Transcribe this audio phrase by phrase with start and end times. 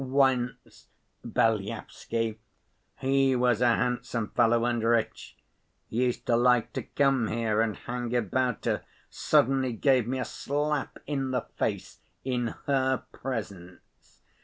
[0.03, 0.87] Once
[1.23, 8.65] Belyavsky—he was a handsome fellow, and rich—used to like to come here and hang about
[8.65, 14.23] her—suddenly gave me a slap in the face in her presence.